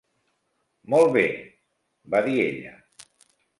[0.93, 1.23] Molt bé",
[2.17, 2.75] va dir ella.